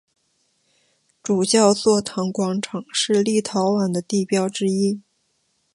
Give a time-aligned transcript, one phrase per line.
[1.21, 4.99] 主教座堂广场是立陶宛的地标之一。